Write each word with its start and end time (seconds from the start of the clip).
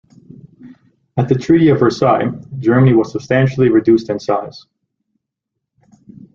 At 1.15 1.29
the 1.29 1.35
Treaty 1.37 1.69
of 1.69 1.79
Versailles, 1.79 2.31
Germany 2.57 2.93
was 2.95 3.11
substantially 3.11 3.69
reduced 3.69 4.09
in 4.09 4.17
size. 4.19 4.65